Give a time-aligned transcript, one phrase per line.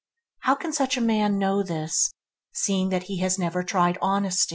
[0.39, 2.11] How can such a man know this,
[2.55, 4.49] seeing that he has never tried honest?